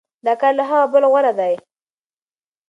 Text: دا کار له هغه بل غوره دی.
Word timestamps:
دا 0.25 0.33
کار 0.41 0.53
له 0.59 0.63
هغه 0.69 0.85
بل 0.93 1.03
غوره 1.11 1.31
دی. 1.39 1.53